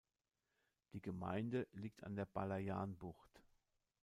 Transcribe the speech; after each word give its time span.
Die 0.93 0.99
Gemeinde 0.99 1.67
liegt 1.73 2.03
an 2.03 2.15
der 2.15 2.25
Balayan-Bucht. 2.25 3.43